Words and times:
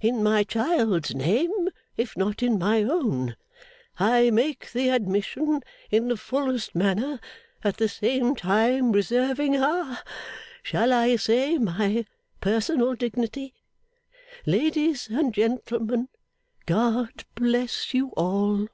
In 0.00 0.22
my 0.22 0.44
child's 0.44 1.16
name, 1.16 1.68
if 1.96 2.16
not 2.16 2.44
in 2.44 2.60
my 2.60 2.80
own, 2.84 3.34
I 3.98 4.30
make 4.30 4.70
the 4.70 4.88
admission 4.88 5.62
in 5.90 6.06
the 6.06 6.16
fullest 6.16 6.76
manner, 6.76 7.18
at 7.64 7.78
the 7.78 7.88
same 7.88 8.36
time 8.36 8.92
reserving 8.92 9.54
ha 9.54 10.00
shall 10.62 10.92
I 10.92 11.16
say 11.16 11.58
my 11.58 12.06
personal 12.40 12.94
dignity? 12.94 13.52
Ladies 14.46 15.08
and 15.10 15.34
gentlemen, 15.34 16.06
God 16.66 17.24
bless 17.34 17.92
you 17.92 18.10
all! 18.10 18.68